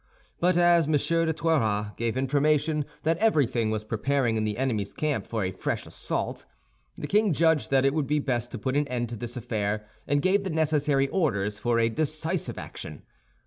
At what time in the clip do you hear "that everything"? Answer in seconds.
3.03-3.69